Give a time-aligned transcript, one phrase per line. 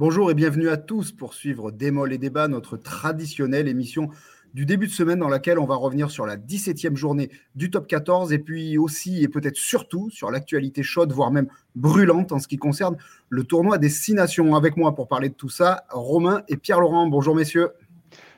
[0.00, 4.08] Bonjour et bienvenue à tous pour suivre Démol et Débat, notre traditionnelle émission
[4.54, 7.86] du début de semaine dans laquelle on va revenir sur la 17e journée du top
[7.86, 12.48] 14 et puis aussi et peut-être surtout sur l'actualité chaude, voire même brûlante en ce
[12.48, 12.96] qui concerne
[13.28, 14.56] le tournoi des Six Nations.
[14.56, 17.06] Avec moi pour parler de tout ça, Romain et Pierre-Laurent.
[17.06, 17.68] Bonjour messieurs.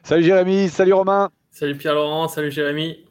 [0.03, 1.31] Salut Jérémy, salut Romain.
[1.53, 3.05] Salut Pierre-Laurent, salut Jérémy.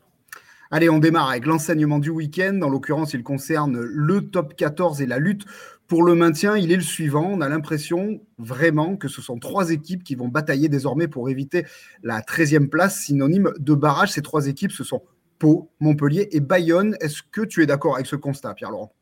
[0.73, 2.59] Allez, on démarre avec l'enseignement du week-end.
[2.63, 5.45] En l'occurrence, il concerne le top 14 et la lutte
[5.91, 7.25] pour le maintien, il est le suivant.
[7.25, 11.65] On a l'impression vraiment que ce sont trois équipes qui vont batailler désormais pour éviter
[12.01, 14.13] la 13e place, synonyme de barrage.
[14.13, 15.03] Ces trois équipes, ce sont
[15.37, 16.95] Pau, Montpellier et Bayonne.
[17.01, 18.93] Est-ce que tu es d'accord avec ce constat, Pierre-Laurent?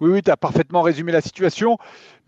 [0.00, 1.76] Oui, oui, tu as parfaitement résumé la situation.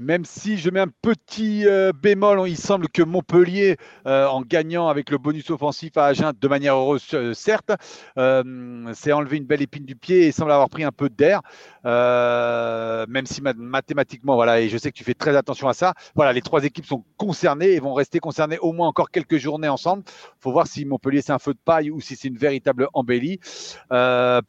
[0.00, 4.88] Même si je mets un petit euh, bémol, il semble que Montpellier, euh, en gagnant
[4.88, 7.70] avec le bonus offensif à Agen, de manière heureuse, euh, certes,
[8.16, 11.42] s'est enlevé une belle épine du pied et semble avoir pris un peu d'air.
[11.84, 15.92] même si mathématiquement, voilà, et je sais que tu fais très attention à ça.
[16.14, 19.68] Voilà, les trois équipes sont concernées et vont rester concernées au moins encore quelques journées
[19.68, 20.02] ensemble.
[20.06, 22.88] Il faut voir si Montpellier c'est un feu de paille ou si c'est une véritable
[22.94, 23.38] embellie.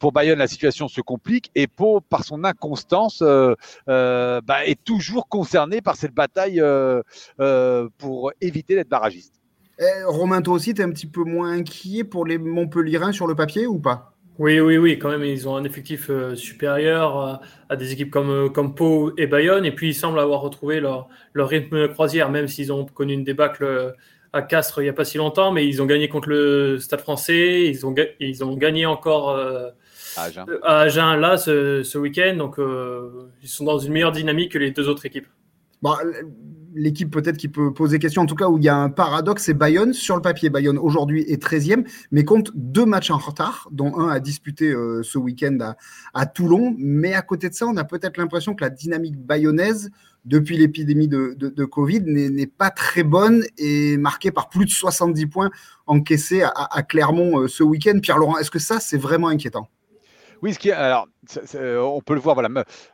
[0.00, 5.80] pour Bayonne, la situation se complique et Pau, par son inconstance, bah, est toujours concerné
[5.80, 7.02] par cette bataille euh,
[7.40, 9.34] euh, pour éviter d'être barragiste.
[9.78, 13.26] Eh, Romain, toi aussi, tu es un petit peu moins inquiet pour les Montpellierins sur
[13.26, 14.14] le papier ou pas?
[14.38, 18.50] Oui, oui, oui, quand même, ils ont un effectif euh, supérieur à des équipes comme,
[18.52, 22.30] comme Pau et Bayonne, et puis ils semblent avoir retrouvé leur, leur rythme de croisière,
[22.30, 23.94] même s'ils ont connu une débâcle
[24.32, 27.00] à Castres il n'y a pas si longtemps, mais ils ont gagné contre le Stade
[27.00, 29.36] français, ils ont, ils ont gagné encore
[30.16, 32.36] à Agen, là ce, ce week-end.
[32.36, 35.26] Donc euh, ils sont dans une meilleure dynamique que les deux autres équipes.
[35.82, 35.94] Bon,
[36.74, 39.44] L'équipe peut-être qui peut poser question, en tout cas où il y a un paradoxe,
[39.44, 39.92] c'est Bayonne.
[39.92, 44.08] Sur le papier, Bayonne aujourd'hui est 13e, mais compte deux matchs en retard, dont un
[44.08, 45.76] à disputer euh, ce week-end à,
[46.14, 46.74] à, Toulon.
[46.78, 49.90] Mais à côté de ça, on a peut-être l'impression que la dynamique bayonnaise,
[50.24, 54.70] depuis l'épidémie de, de, de, Covid, n'est pas très bonne et marquée par plus de
[54.70, 55.50] 70 points
[55.86, 57.98] encaissés à, à Clermont euh, ce week-end.
[58.00, 59.68] Pierre-Laurent, est-ce que ça, c'est vraiment inquiétant?
[60.42, 61.08] Oui, ce qui alors,
[61.54, 62.48] on peut le voir, voilà,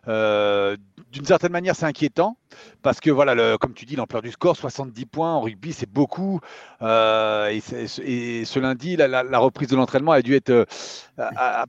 [0.06, 0.76] euh,
[1.12, 2.36] d'une certaine manière, c'est inquiétant
[2.82, 6.40] parce que voilà, comme tu dis, l'ampleur du score, 70 points en rugby, c'est beaucoup.
[6.82, 10.64] Euh, et, ce lundi, la, reprise de l'entraînement a dû être, euh,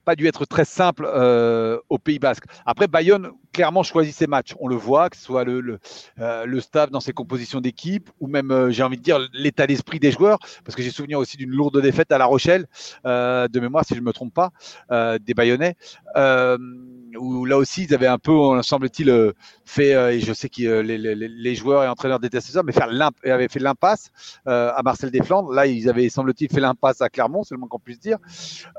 [0.05, 1.05] pas dû être très simple
[1.89, 2.45] au Pays Basque.
[2.65, 4.53] Après, Bayonne clairement choisit ses matchs.
[4.59, 5.79] On le voit, que ce soit le,
[6.59, 10.39] staff dans ses compositions d'équipe ou même, j'ai envie de dire, l'état d'esprit des joueurs,
[10.63, 12.67] parce que j'ai souvenir aussi d'une lourde défaite à La Rochelle,
[13.05, 14.51] de mémoire, si je ne me trompe pas,
[15.19, 15.75] des Bayonnais.
[16.48, 16.48] Euh,
[17.17, 19.33] où là aussi ils avaient un peu, semble-t-il, euh,
[19.65, 22.89] fait, euh, et je sais que les, les, joueurs et entraîneurs détestent ça, mais faire
[23.25, 24.11] avaient fait l'impasse
[24.45, 25.51] à Marcel Desflandres.
[25.51, 28.17] Là, ils avaient, semble-t-il, fait l'impasse à Clermont, c'est le moins qu'on puisse dire.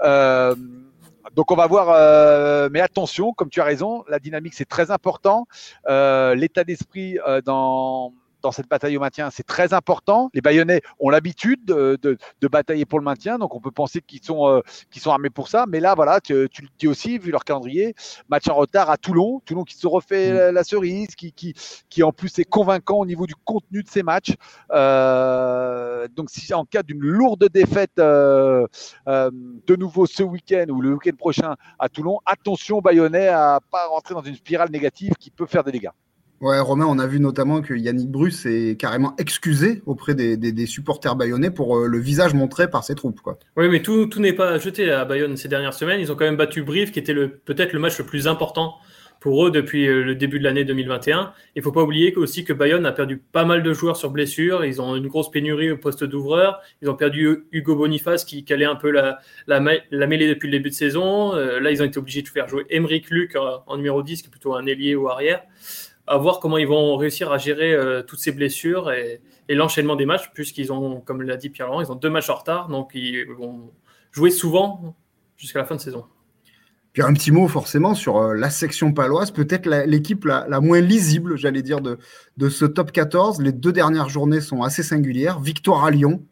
[0.03, 5.47] donc on va voir, mais attention, comme tu as raison, la dynamique c'est très important.
[5.88, 8.12] L'état d'esprit dans
[8.43, 10.31] dans cette bataille au maintien, c'est très important.
[10.34, 14.25] Les Bayonnais ont l'habitude de, de, batailler pour le maintien, donc on peut penser qu'ils
[14.25, 14.61] sont, euh,
[14.97, 15.67] sont armés pour ça.
[15.69, 17.95] Mais là, voilà, tu, tu, le dis aussi, vu leur calendrier,
[18.28, 20.55] match en retard à Toulon, Toulon qui se refait mm.
[20.55, 21.55] la, cerise, qui, qui,
[21.89, 24.34] qui en plus est convaincant au niveau du contenu de ses matchs.
[24.72, 28.67] Euh, donc si en cas d'une lourde défaite euh,
[29.07, 34.15] de nouveau ce week-end ou le week-end prochain à Toulon, attention Bayonnais à pas rentrer
[34.15, 35.91] dans une spirale négative qui peut faire des dégâts.
[36.41, 41.15] Ouais, Romain, on a vu notamment que Yannick Bruce est carrément excusé auprès des, supporters
[41.15, 43.21] bayonnais pour euh, le visage montré par ses troupes.
[43.59, 46.01] Oui, mais tout, n'est pas jeté à Bayonne ces dernières semaines.
[46.01, 48.77] Ils ont quand même battu Brive, qui était peut-être le match le plus important
[49.21, 51.34] pour eux depuis euh, le début de l'année 2021.
[51.55, 54.09] Il ne faut pas oublier aussi que Bayonne a perdu pas mal de joueurs sur
[54.09, 54.65] blessure.
[54.65, 56.61] Ils ont une grosse pénurie au poste d'ouvreur.
[56.81, 60.71] Ils ont perdu Hugo Boniface qui calait un peu la, la, mêlée depuis le début
[60.71, 61.34] de saison.
[61.34, 64.28] Euh, là, ils ont été obligés de faire jouer Emeric Luc en numéro 10, qui
[64.28, 65.43] est plutôt un ailier ou arrière
[66.10, 70.06] à voir comment ils vont réussir à gérer euh, toutes ces blessures et, l'enchaînement des
[70.06, 73.25] matchs, puisqu'ils ont, comme l'a dit Pierre-Laurent, ils ont deux matchs en retard, donc ils
[73.26, 73.72] vont
[74.12, 74.97] jouer souvent
[75.37, 76.04] jusqu'à la fin de saison.
[76.92, 81.36] Puis un petit mot forcément sur euh, la section paloise, peut-être l'équipe la, moins lisible,
[81.36, 81.98] j'allais dire, de,
[82.48, 83.41] ce top 14.
[83.41, 85.41] Les deux dernières journées sont assez singulières.
[85.41, 86.24] Victoire à Lyon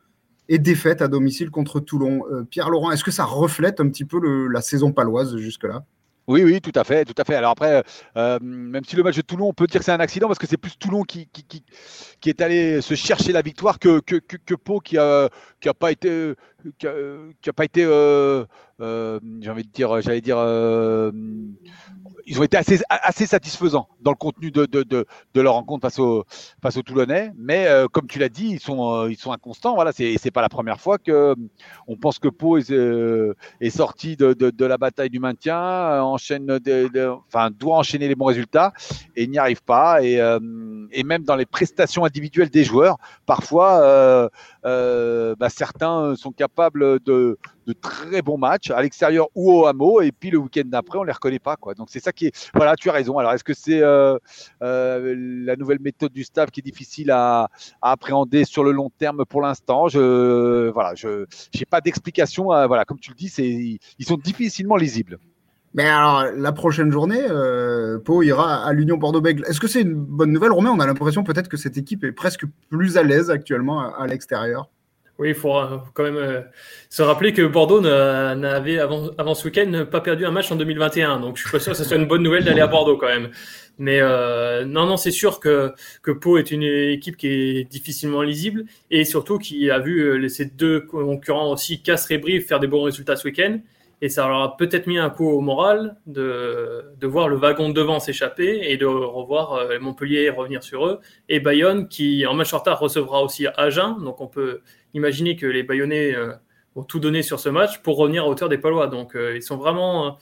[0.48, 2.25] et défaite à domicile contre Toulon.
[2.32, 5.84] Euh, Pierre-Laurent, est-ce que ça reflète un petit peu la saison paloise jusque-là?
[6.28, 7.34] Oui, oui, tout à fait, tout à fait.
[7.34, 7.82] Alors après,
[8.19, 10.38] euh, même si le match de Toulon, on peut dire que c'est un accident parce
[10.38, 11.26] que c'est plus Toulon qui,
[12.26, 16.34] est allé se chercher la victoire que, que, Pau qui a, qui a pas été,
[16.78, 18.44] qui a, pas été, euh,
[18.81, 20.38] euh, dire, j'allais dire,
[22.26, 25.88] ils ont été assez, satisfaisants dans le contenu de, leur rencontre
[26.62, 27.32] face au Toulonnais.
[27.37, 29.75] Mais euh, comme tu l'as dit, ils sont euh, inconstants.
[29.75, 31.34] Voilà, c'est pas la première fois que
[31.87, 36.58] on pense que Pau est, sorti de, la bataille du maintien, enchaîne,
[37.26, 38.72] enfin doit enchaîner les bons résultats
[39.16, 40.02] et n'y arrive pas.
[40.02, 40.19] Et
[40.90, 44.31] et même dans les prestations individuelles des joueurs, parfois
[44.62, 50.10] bah, certains sont capables de de très bons matchs à l'extérieur ou au hameau, et
[50.10, 51.56] puis le week-end d'après, on les reconnaît pas.
[51.56, 51.74] Quoi.
[51.74, 52.50] Donc c'est ça qui est.
[52.54, 53.18] Voilà, tu as raison.
[53.18, 54.16] Alors est-ce que c'est euh,
[54.62, 55.14] euh,
[55.44, 57.50] la nouvelle méthode du staff qui est difficile à,
[57.82, 59.86] appréhender sur le long terme pour l'instant?
[59.88, 62.52] Je voilà, je n'ai pas d'explication.
[62.52, 65.18] Euh, voilà, comme tu le dis, ils sont difficilement lisibles.
[65.74, 67.26] Mais alors, la prochaine journée,
[68.06, 69.44] Pau ira à l'Union Bordeaux-Bègles.
[69.46, 72.12] Est-ce que c'est une bonne nouvelle, Romain On a l'impression peut-être que cette équipe est
[72.12, 74.70] presque plus à l'aise actuellement à l'extérieur.
[75.18, 75.52] Oui, il faut
[75.94, 76.42] quand même euh,
[76.90, 81.18] se rappeler que Bordeaux n'avait avant, avant ce week-end pas perdu un match en 2021.
[81.18, 83.08] Donc je suis pas sûr que ce soit une bonne nouvelle d'aller à Bordeaux quand
[83.08, 83.30] même.
[83.78, 85.72] Mais euh, non, non, c'est sûr que,
[86.02, 90.28] que Pau est une équipe qui est difficilement lisible et surtout qui a vu euh,
[90.28, 93.58] ces deux concurrents aussi, Castres et Brive, faire des bons résultats ce week-end.
[94.00, 97.68] Et ça leur a peut-être mis un coup au moral de, de voir le wagon
[97.68, 101.00] de devant s'échapper et de revoir euh, Montpellier revenir sur eux.
[101.28, 103.96] Et Bayonne qui, en match en retard, recevra aussi Agen.
[104.00, 104.60] Donc on peut
[104.94, 106.32] imaginer que les Bayonnais euh,
[106.75, 108.87] vont tout donner sur ce match pour revenir à hauteur des Palois.
[108.87, 110.19] Donc euh, ils sont vraiment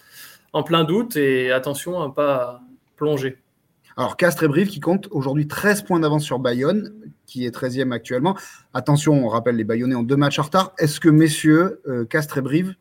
[0.53, 2.61] en plein doute et attention à ne pas
[2.97, 3.39] plonger.
[3.97, 6.93] Alors Castres et Brive qui comptent aujourd'hui 13 points d'avance sur Bayonne,
[7.27, 8.37] qui est 13e actuellement.
[8.75, 10.73] Attention, on rappelle les Bayonnais en deux matchs en retard.
[10.79, 11.81] Est-ce que messieurs,
[12.11, 12.75] Castres et Brive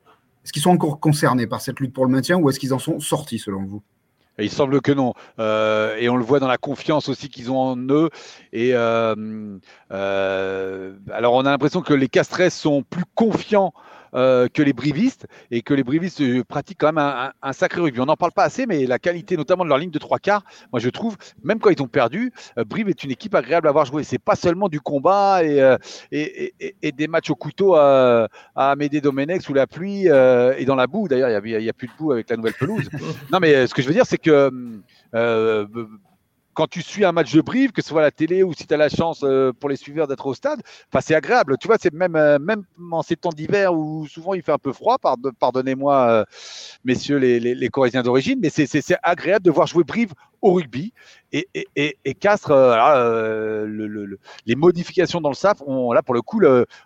[0.45, 2.77] est-ce qu'ils sont encore concernés par cette lutte pour le maintien ou est-ce qu'ils en
[2.77, 3.81] sont sortis selon vous?
[4.43, 5.13] Il semble que non.
[5.39, 8.09] Euh, et on le voit dans la confiance aussi qu'ils ont en eux.
[8.51, 9.57] Et euh,
[9.91, 13.73] euh, alors, on a l'impression que les Castres sont plus confiants
[14.15, 16.97] euh, que les brivistes et que les brivistes euh, pratiquent quand même
[17.41, 17.99] un, sacré rugby.
[17.99, 20.43] On n'en parle pas assez, mais la qualité notamment de leur ligne de trois quarts,
[20.71, 23.71] moi je trouve, même quand ils ont perdu, euh, Brive est une équipe agréable à
[23.71, 24.03] voir jouer.
[24.03, 25.75] C'est pas seulement du combat et,
[26.11, 30.87] et, des matchs au couteau à, à Amédée Domenech sous la pluie et dans la
[30.87, 31.07] boue.
[31.07, 32.89] D'ailleurs, il n'y a, a, plus de boue avec la nouvelle pelouse.
[33.31, 34.49] non, mais ce que je veux dire, c'est que
[36.55, 38.65] quand tu suis un match de Brive, que ce soit à la télé ou si
[38.65, 40.61] tu as la chance euh, pour les suiveurs d'être au stade,
[41.01, 41.57] c'est agréable.
[41.59, 44.57] Tu vois, c'est même, euh, même en ces temps d'hiver où souvent il fait un
[44.57, 44.97] peu froid,
[45.39, 46.25] pardonnez-moi, euh,
[46.85, 50.13] messieurs les, les, les Corésiens d'origine, mais c'est agréable de voir jouer Brive
[50.45, 50.93] au rugby.
[51.33, 56.21] Et, et, Castres, euh, euh, le, les modifications dans le SAF, on, là pour le
[56.21, 56.41] coup,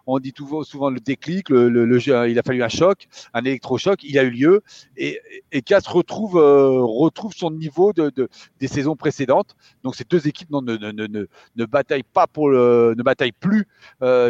[0.08, 4.24] on dit tout, souvent le déclic, il a fallu un choc, un électrochoc, il a
[4.24, 4.64] eu lieu.
[4.98, 5.20] Et,
[5.64, 8.28] Castres retrouve, euh, retrouve son niveau de, de,
[8.60, 9.56] des saisons précédentes.
[9.84, 13.68] Donc ces deux équipes ne, ne, ne, ne, bataillent pas pour le, ne bataillent plus,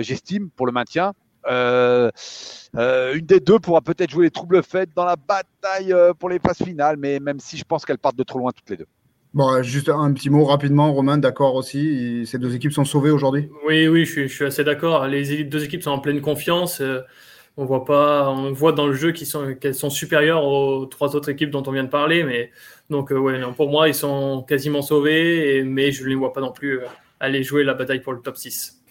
[0.02, 1.14] j'estime, pour le maintien.
[1.48, 6.58] Une des deux pourra peut-être jouer les troubles faits dans la bataille pour les phases
[6.58, 8.88] finales, mais même si je pense qu'elles partent de trop loin toutes les deux.
[9.34, 12.26] Bon, juste un petit mot rapidement, Romain, d'accord aussi.
[12.26, 13.50] Ces deux équipes sont sauvées aujourd'hui?
[13.68, 15.08] Oui, oui, je suis, assez d'accord.
[15.08, 16.82] Les deux équipes sont en pleine confiance.
[16.82, 17.02] Euh,
[17.56, 21.30] on voit pas, on voit dans le jeu qu'elles sont, sont supérieures aux trois autres
[21.30, 22.24] équipes dont on vient de parler.
[22.24, 22.52] Mais
[22.90, 26.52] donc, euh, pour moi, ils sont quasiment sauvés, mais je ne les vois pas non
[26.52, 26.86] plus euh,
[27.20, 28.82] aller jouer la bataille pour le top 6.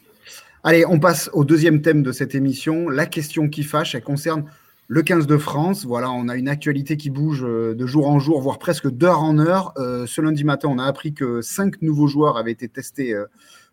[0.63, 2.89] Allez, on passe au deuxième thème de cette émission.
[2.89, 4.45] La question qui fâche, elle concerne
[4.91, 8.19] le 15 de France, voilà, on a une actualité qui bouge euh, de jour en
[8.19, 9.75] jour, voire presque d'heure en heure.
[9.77, 13.27] Euh, ce lundi matin, on a appris que cinq nouveaux joueurs avaient été testés euh,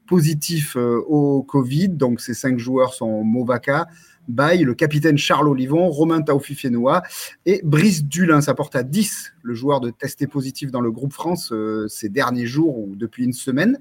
[0.08, 1.88] positifs au Covid.
[1.88, 3.88] Donc, ces cinq joueurs sont Movaka,
[4.28, 7.02] Baye, le capitaine Charles Olivon, Romain Taofi-Fénois
[7.46, 8.42] et Brice Dulin.
[8.42, 11.52] Ça porte à 10 le joueur de testé positif dans le groupe France
[11.88, 13.80] ces derniers jours ou depuis une semaine.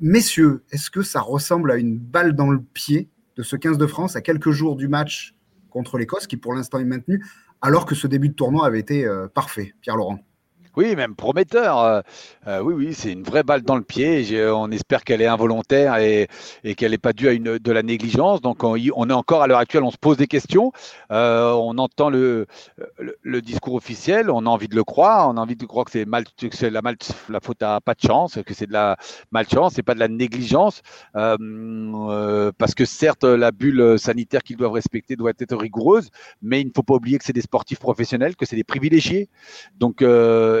[0.00, 3.86] messieurs, est-ce que ça ressemble à une balle dans le pied de ce 15 de
[3.88, 5.34] France à quelques jours du match
[5.72, 7.24] contre l'Écosse, qui pour l'instant est maintenu,
[7.60, 10.20] alors que ce début de tournoi avait été euh, parfait, Pierre-Laurent.
[10.74, 11.78] Oui, même prometteur.
[11.80, 12.00] Euh,
[12.46, 14.24] euh, oui, oui, c'est une vraie balle dans le pied.
[14.50, 16.28] on espère qu'elle est involontaire et,
[16.76, 18.40] qu'elle n'est pas due à de la négligence.
[18.40, 20.72] Donc, on, est encore à l'heure actuelle, on se pose des questions.
[21.10, 22.46] Euh, on entend le,
[23.42, 25.28] discours officiel, on a envie de le croire.
[25.28, 26.24] On a envie de croire que c'est mal,
[26.62, 26.96] la, mal,
[27.42, 28.96] faute à pas de chance, que c'est de la
[29.30, 30.80] malchance, c'est pas de la négligence.
[31.12, 36.08] parce que certes, la bulle sanitaire qu'ils doivent respecter doit être rigoureuse,
[36.40, 39.28] mais il ne faut pas oublier que c'est des sportifs professionnels, que c'est des privilégiés.
[39.78, 40.02] Donc,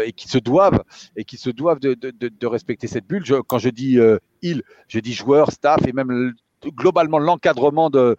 [0.04, 0.82] et qui se doivent
[1.16, 3.24] et qui se doivent de, respecter cette bulle.
[3.46, 8.16] quand je dis euh, il, je dis joueur, staff et même globalement l'encadrement du,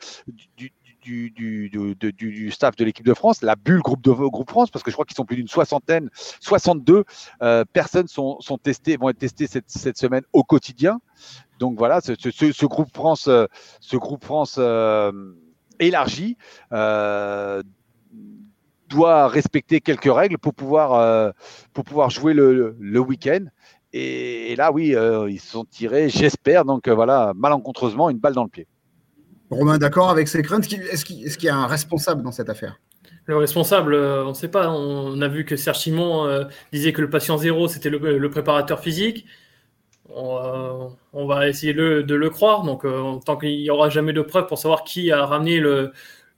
[2.52, 5.06] staff de l'équipe de France, la bulle groupe de groupe France, parce que je crois
[5.06, 6.10] qu'ils sont plus d'une soixantaine,
[6.42, 7.04] 62
[7.42, 11.00] euh, personnes sont, testées, vont être testées cette, semaine au quotidien.
[11.60, 13.30] Donc voilà, ce groupe France,
[13.80, 15.12] ce groupe France euh,
[15.80, 16.38] élargi
[18.94, 21.34] doit respecter quelques règles pour pouvoir,
[21.74, 23.46] pour pouvoir jouer le, le week-end.
[23.92, 24.96] Et, là, oui,
[25.30, 28.68] ils se sont tirés, j'espère, donc voilà, malencontreusement, une balle dans le pied.
[29.52, 32.80] Romain, d'accord avec ces craintes Est-ce qu'il y a un responsable dans cette affaire?
[33.26, 34.70] Le responsable, on ne sait pas.
[34.70, 39.26] On a vu que Serge Simon disait que le patient zéro, c'était le, préparateur physique.
[40.10, 42.64] On, va essayer de le croire.
[42.64, 42.86] Donc,
[43.26, 45.94] tant qu'il n'y aura jamais de preuves pour savoir qui a ramené le,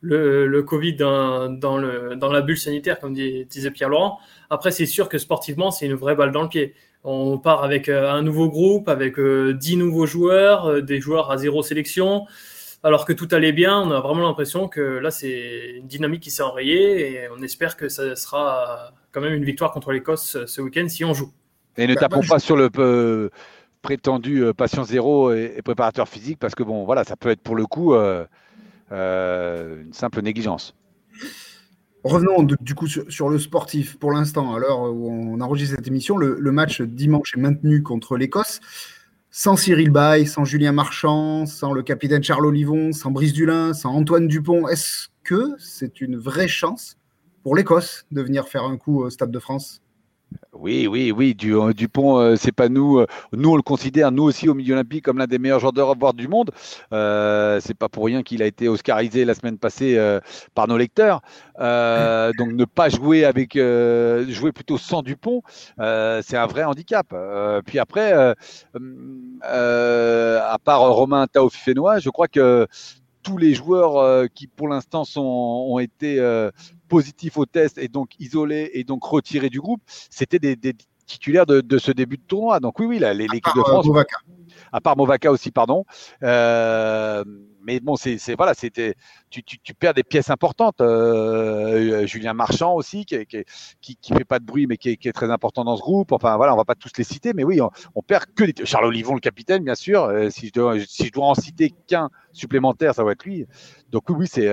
[0.06, 4.20] le, Covid dans, dans, la bulle sanitaire, comme disait Pierre-Laurent.
[4.50, 6.76] Après, c'est sûr que sportivement, c'est une vraie balle dans le pied.
[7.04, 11.32] On part avec euh, un nouveau groupe, avec 10 euh, nouveaux joueurs, euh, des joueurs
[11.32, 12.26] à zéro sélection.
[12.84, 16.32] Alors que tout allait bien, on a vraiment l'impression que là, c'est une dynamique qui
[16.32, 20.62] s'est enrayée et on espère que ça sera quand même une victoire contre l'Écosse ce
[20.62, 21.32] week-end si on joue.
[21.78, 22.70] Et ne bah, tapons pas sur le
[23.82, 27.66] prétendu patient zéro et, préparateur physique parce que bon, voilà, ça peut être pour le
[27.66, 27.94] coup.
[27.94, 28.26] Euh,
[28.92, 30.76] une simple négligence.
[32.06, 33.98] Revenons du coup sur, le sportif.
[33.98, 38.16] Pour l'instant, à l'heure où on enregistre cette émission, le, match dimanche est maintenu contre
[38.16, 38.60] l'Écosse.
[39.32, 43.92] Sans Cyril Bay, sans Julien Marchand, sans le capitaine Charles Olivon, sans Brice Dulin, sans
[43.92, 46.96] Antoine Dupont, est-ce que c'est une vraie chance
[47.42, 49.82] pour l'Écosse de venir faire un coup au Stade de France?
[50.54, 51.36] Oui, oui, oui.
[51.36, 53.00] Du, euh, Dupont, euh, c'est pas nous.
[53.00, 55.74] Euh, nous, on le considère, nous aussi, au milieu olympique, comme l'un des meilleurs joueurs
[55.74, 56.52] d'Europe, voire du monde.
[56.92, 60.00] C'est pas pour rien qu'il a été oscarisé la semaine passée
[60.54, 61.22] par nos lecteurs.
[61.60, 65.42] donc, ne pas jouer avec, jouer plutôt sans Dupont,
[65.78, 67.14] c'est un vrai handicap.
[67.66, 68.14] puis après,
[69.44, 72.68] à part Romain Taofifénois, je crois que
[73.26, 76.20] tous les joueurs qui, pour l'instant, ont été
[76.88, 80.56] positif au test et donc isolé et donc retiré du groupe, c'était des,
[81.06, 82.60] titulaires de, ce début de tournoi.
[82.60, 83.88] Donc oui, oui, l'équipe de France.
[83.88, 84.04] Euh,
[84.72, 85.86] à part Movaca aussi, pardon.
[86.24, 87.24] Euh,
[87.66, 88.96] mais bon, c'est voilà, c'était
[89.30, 89.44] tu,
[89.74, 90.82] perds des pièces importantes.
[90.82, 93.18] Euh, euh, Julien Marchand aussi, qui,
[93.82, 96.12] qui, fait pas de bruit, mais qui est, très important dans ce groupe.
[96.12, 97.60] Enfin voilà, on va pas tous les citer, mais oui,
[97.96, 98.66] on, perd que des.
[98.66, 100.12] Charles Olivon, le capitaine, bien sûr.
[100.30, 103.46] si, je dois, si je dois en citer qu'un supplémentaire, ça va être lui.
[103.92, 104.50] Donc oui, oui, c'est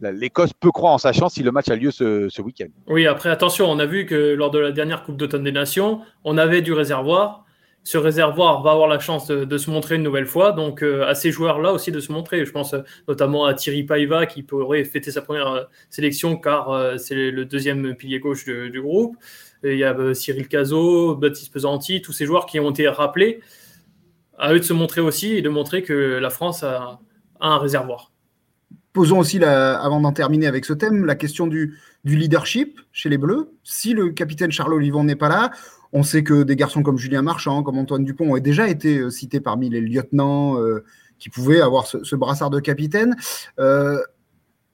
[0.00, 2.68] l'Écosse peut croire en sa chance si le match a lieu ce week-end.
[2.86, 6.00] Oui, après attention, on a vu que lors de la dernière Coupe d'automne des Nations,
[6.22, 7.43] on avait du réservoir
[7.84, 10.52] ce réservoir va avoir la chance de, se montrer une nouvelle fois.
[10.52, 12.44] Donc, euh, à ces joueurs-là aussi de se montrer.
[12.46, 16.98] Je pense euh, notamment à Thierry Paiva qui pourrait fêter sa première euh, sélection car
[16.98, 19.16] c'est le deuxième pilier gauche du groupe.
[19.62, 23.40] il y a Cyril Cazot, Baptiste Pesanti, tous ces joueurs qui ont été rappelés.
[24.38, 26.98] À eux de se montrer aussi et de montrer que la France a,
[27.40, 28.10] un réservoir.
[28.92, 33.18] Posons aussi, avant d'en terminer avec ce thème, la question du, du leadership chez les
[33.18, 33.50] Bleus.
[33.62, 35.50] Si le capitaine Charles Olivon n'est pas là,
[35.94, 39.10] on sait que des garçons comme Julien Marchand, comme Antoine Dupont ont déjà été euh,
[39.10, 40.84] cités parmi les lieutenants euh,
[41.20, 43.16] qui pouvaient avoir ce, brassard de capitaine.
[43.60, 44.02] Euh,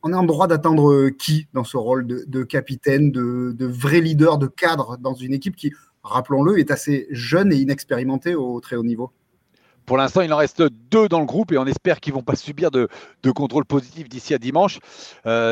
[0.03, 4.47] on est en droit d'attendre qui dans ce rôle de, capitaine, de, vrai leader, de
[4.47, 9.11] cadre dans une équipe qui, rappelons-le, est assez jeune et inexpérimentée au très haut niveau?
[9.85, 12.23] Pour l'instant, il en reste deux dans le groupe et on espère qu'ils ne vont
[12.23, 12.89] pas subir de,
[13.35, 14.79] contrôle positif d'ici à dimanche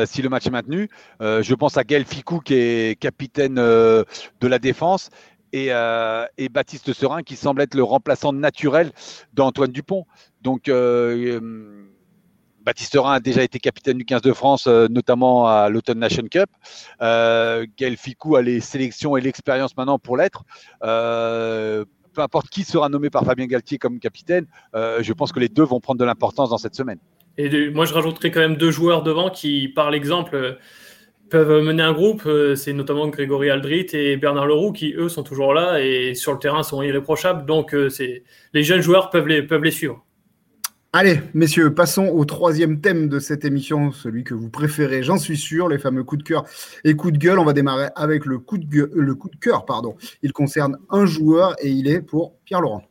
[0.07, 0.89] si le match est maintenu.
[1.19, 4.05] je pense à Gaël Ficou qui est capitaine de
[4.41, 5.11] la défense
[5.55, 8.91] euh, et, Baptiste Serin qui semble être le remplaçant naturel
[9.33, 10.05] d'Antoine Dupont.
[10.41, 11.85] Donc euh, euh,
[12.61, 16.49] Baptiste Serin a déjà été capitaine du 15 de France, notamment à l'Automne Nation Cup.
[16.99, 20.43] Gaël Ficou a les sélections et l'expérience maintenant pour l'être.
[20.81, 25.63] peu importe qui sera nommé par Fabien Galtier comme capitaine, je pense que les deux
[25.63, 26.99] vont prendre de l'importance dans cette semaine.
[27.37, 30.59] Et moi, je rajouterai quand même deux joueurs devant qui, par l'exemple,
[31.29, 35.23] peuvent mener un groupe, euh, c'est notamment Grégory Aldrit et Bernard Leroux qui, eux, sont
[35.23, 37.45] toujours là et sur le terrain sont irréprochables.
[37.45, 40.05] Donc, euh, c'est les jeunes joueurs peuvent les, peuvent les suivre.
[40.91, 45.37] Allez, messieurs, passons au troisième thème de cette émission, celui que vous préférez, j'en suis
[45.37, 46.45] sûr, les fameux coups de cœur
[46.83, 47.37] et coups de gueule.
[47.37, 49.65] On va démarrer avec le coup de, le coup de cœur.
[49.65, 49.95] Pardon.
[50.23, 52.88] Il concerne un joueur et il est pour Pierre Laurent.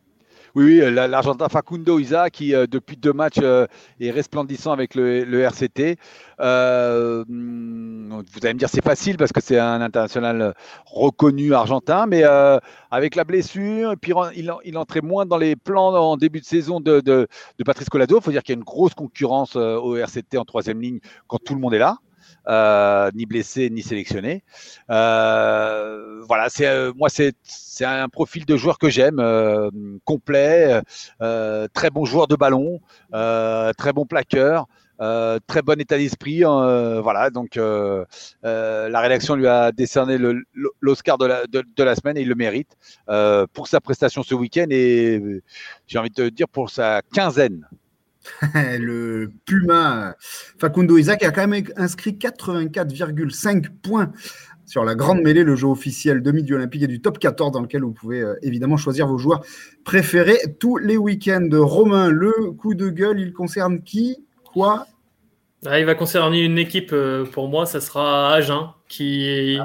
[0.59, 3.69] Oui, oui l'Argentin Facundo Isa qui, euh, depuis deux matchs, euh,
[4.01, 5.99] est resplendissant avec le, RCT.
[6.41, 12.25] Euh, vous allez me dire c'est facile parce que c'est un international reconnu argentin, mais
[12.91, 14.13] avec la blessure, puis
[14.65, 18.19] il, entrait moins dans les plans en début de saison de, de, de Patrice Colado.
[18.19, 20.99] Il faut dire qu'il y a une grosse concurrence au RCT en troisième ligne
[21.29, 21.99] quand tout le monde est là.
[22.49, 24.43] Euh, ni blessé ni sélectionné.
[24.91, 29.23] Euh, voilà, c'est euh, moi c'est c'est un profil de joueur que j'aime,
[30.05, 30.81] complet,
[31.75, 32.81] très bon joueur de ballon,
[33.13, 34.67] très bon plaqueur.
[35.47, 36.43] très bon état d'esprit.
[36.43, 40.19] voilà, donc la rédaction lui a décerné
[40.81, 42.77] l'Oscar de la, de, la, semaine et il le mérite
[43.53, 45.43] pour sa prestation ce week-end et
[45.87, 47.69] j'ai envie de dire pour sa quinzaine
[48.55, 50.17] le Puma
[50.59, 54.13] Facundo Isaac a quand même inscrit 84,5 points
[54.69, 57.63] sur la grande mêlée, le jeu officiel de Midi Olympique et du top 14 dans
[57.63, 59.43] lequel vous pouvez euh, évidemment choisir vos joueurs
[59.83, 61.49] préférés tous les week-ends.
[61.53, 64.19] Romain, le coup de gueule, il concerne qui?
[64.45, 64.87] Quoi?
[65.67, 69.59] Ah, il va concerner une équipe, euh, pour moi, ça sera Agen, qui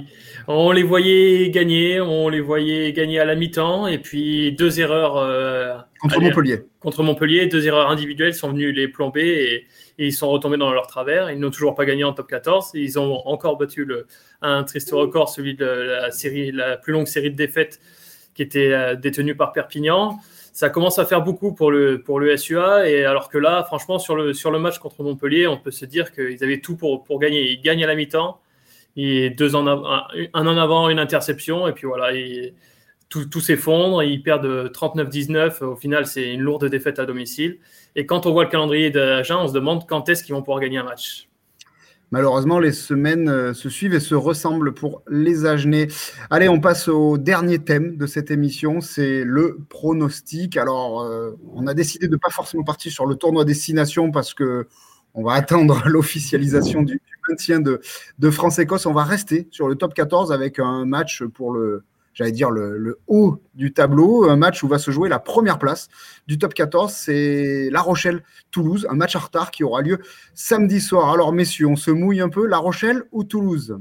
[0.47, 5.17] on les voyait gagner, on les voyait gagner à la mi-temps, et puis deux erreurs
[5.17, 6.65] euh, contre Montpellier.
[6.79, 9.67] Contre Montpellier, deux erreurs individuelles sont venues les plomber et,
[9.99, 11.29] ils sont retombés dans leur travers.
[11.29, 12.71] Ils n'ont toujours pas gagné en top 14.
[12.73, 14.07] Ils ont encore battu le,
[14.41, 17.79] un triste record, celui de la série, la plus longue série de défaites
[18.33, 20.17] qui était euh, détenue par Perpignan
[20.53, 22.87] ça commence à faire beaucoup pour le, SUA.
[22.87, 25.85] Et alors que là, franchement, sur le, sur le match contre Montpellier, on peut se
[25.85, 27.51] dire qu'ils avaient tout pour, gagner.
[27.51, 28.39] Ils gagnent à la mi-temps,
[28.95, 32.15] deux en un, en avant, une interception, et puis voilà,
[33.09, 34.03] tout, tout s'effondre.
[34.03, 35.63] Ils perdent 39-19.
[35.63, 37.57] Au final, c'est une lourde défaite à domicile.
[37.95, 40.59] Et quand on voit le calendrier d'Agen, on se demande quand est-ce qu'ils vont pouvoir
[40.59, 41.27] gagner un match.
[42.13, 45.87] Malheureusement, les semaines euh, se suivent et se ressemblent pour les Agenais.
[46.29, 50.55] Allez, on passe au dernier thème de cette émission, c'est le pronostic.
[50.55, 54.35] Alors, euh, on a décidé de ne pas forcément partir sur le tournoi destination parce
[54.35, 54.67] que
[55.15, 57.81] on va attendre l'officialisation du, maintien de,
[58.19, 58.85] de France-Écosse.
[58.85, 62.99] On va rester sur le top 14 avec un match pour le, j'allais dire, le,
[63.07, 64.29] haut du tableau.
[64.29, 65.89] Un match où va se jouer la première place
[66.27, 66.91] du top 14.
[66.93, 69.99] C'est La Rochelle-Toulouse, un match en retard qui aura lieu
[70.33, 71.11] samedi soir.
[71.11, 72.45] Alors, messieurs, on se mouille un peu.
[72.45, 73.77] La Rochelle ou Toulouse?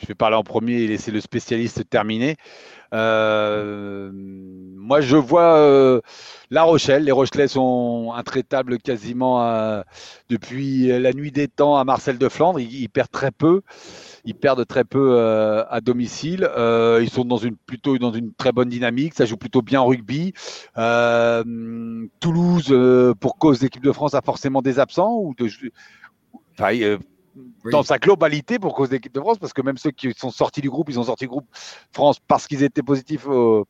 [0.00, 2.36] Je vais parler en premier et laisser le spécialiste terminer.
[2.92, 6.00] Euh, moi, je vois euh,
[6.50, 7.04] La Rochelle.
[7.04, 9.82] Les Rochelais sont intraitables quasiment euh,
[10.28, 12.58] depuis la nuit des temps à Marcel de Flandre.
[12.60, 13.62] ils perdent très peu.
[14.24, 16.48] Ils perdent très peu euh, à domicile.
[16.56, 19.14] Euh, ils sont dans une plutôt dans une très bonne dynamique.
[19.14, 20.32] Ça joue plutôt bien en rugby.
[20.78, 22.74] Euh, Toulouse,
[23.20, 25.48] pour cause d'équipe de France, a forcément des absents ou de,
[27.70, 30.60] dans sa globalité pour cause d'équipe de France, parce que même ceux qui sont sortis
[30.60, 31.46] du groupe, ils ont sorti du groupe
[31.92, 33.66] France parce qu'ils étaient positifs au,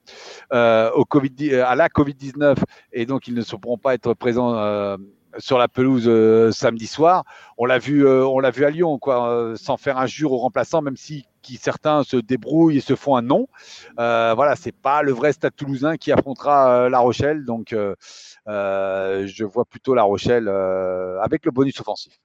[0.50, 2.56] au COVID, à la Covid-19
[2.92, 4.96] et donc ils ne pourront pas être présents
[5.38, 7.24] sur la pelouse euh, samedi soir.
[7.58, 10.32] On l'a vu, euh, on l'a vu à Lyon, quoi, euh, sans faire un jure
[10.32, 11.26] aux remplaçants, même si
[11.58, 13.48] certains se débrouillent et se font un nom.
[13.96, 17.74] voilà, c'est pas le vrai Stade Toulousain qui affrontera La Rochelle, donc
[18.46, 22.20] je vois plutôt La Rochelle avec le bonus offensif.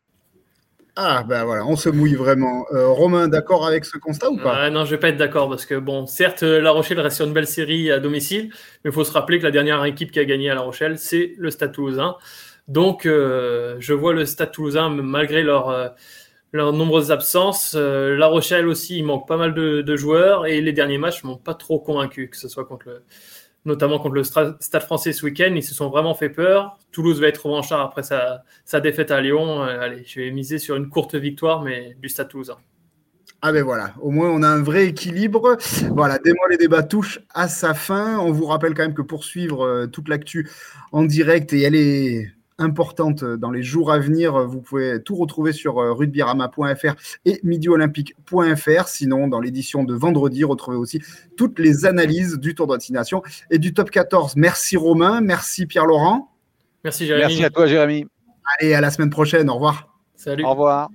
[0.97, 2.65] Ah ben voilà, on se mouille vraiment.
[2.71, 5.75] Romain, d'accord avec ce constat ou pas Non, je vais pas être d'accord parce que
[5.75, 8.49] bon, certes, La Rochelle reste sur une belle série à domicile,
[8.83, 10.97] mais il faut se rappeler que la dernière équipe qui a gagné à La Rochelle,
[10.97, 12.15] c'est le Stade Toulousain.
[12.67, 15.89] Donc, euh, je vois le Stade toulousain, malgré euh,
[16.51, 17.75] leurs nombreuses absences.
[17.77, 21.37] Euh, la Rochelle aussi, il manque pas mal de, joueurs et les derniers matchs m'ont
[21.37, 23.03] pas trop convaincu, que ce soit contre le,
[23.65, 25.51] notamment contre le Stade français ce week-end.
[25.55, 26.77] Ils se sont vraiment fait peur.
[26.91, 29.61] Toulouse va être revanchard après sa, défaite à Lyon.
[29.61, 32.57] allez, je vais miser sur une courte victoire, mais du Stade toulousain.
[33.41, 35.57] Ah ben voilà, au moins on a un vrai équilibre.
[35.91, 38.17] Voilà, des mois les débats touchent à sa fin.
[38.17, 40.49] On vous rappelle quand même que pour suivre toute l'actu
[40.91, 44.47] en direct et est importante dans les jours à venir.
[44.47, 48.87] Vous pouvez tout retrouver sur euh, rugbyrama.fr et midiolympique.fr.
[48.87, 51.01] Sinon, dans l'édition de vendredi, retrouvez aussi
[51.37, 54.35] toutes les analyses du Tour de destination et du top 14.
[54.35, 56.31] Merci Romain, merci Pierre-Laurent.
[56.83, 57.27] Merci Jérémy.
[57.27, 58.05] Merci à toi Jérémy.
[58.59, 59.49] Allez, à la semaine prochaine.
[59.49, 59.89] Au revoir.
[60.15, 60.45] Salut.
[60.45, 60.89] Au revoir.